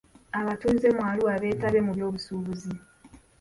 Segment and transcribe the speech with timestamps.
[0.39, 2.71] Abatuuze mu Arua beetabye mu by'obusuubuzi.